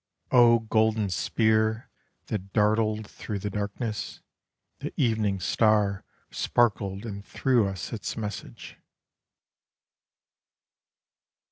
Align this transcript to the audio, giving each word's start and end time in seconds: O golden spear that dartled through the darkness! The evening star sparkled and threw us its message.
O 0.31 0.61
golden 0.61 1.11
spear 1.11 1.87
that 2.25 2.53
dartled 2.53 3.05
through 3.05 3.37
the 3.37 3.51
darkness! 3.51 4.23
The 4.79 4.91
evening 4.99 5.39
star 5.39 6.03
sparkled 6.31 7.05
and 7.05 7.23
threw 7.23 7.67
us 7.67 7.93
its 7.93 8.17
message. 8.17 8.79